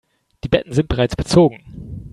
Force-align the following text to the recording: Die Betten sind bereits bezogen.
Die 0.43 0.47
Betten 0.49 0.73
sind 0.73 0.87
bereits 0.87 1.15
bezogen. 1.15 2.07